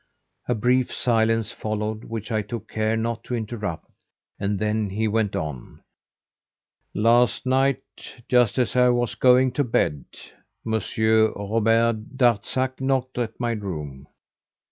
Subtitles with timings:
[0.47, 3.85] A brief silence followed, which I took care not to interrupt,
[4.39, 5.83] and then he went on:
[6.95, 7.83] "Last night,
[8.27, 10.05] just as I was going to bed,
[10.65, 14.07] Monsieur Robert Darzac knocked at my room.